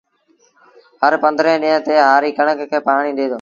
[1.03, 3.29] هرپنڌرهين ڏيݩهݩ تي هآري ڪڻڪ کي پآڻيٚ ڏي دو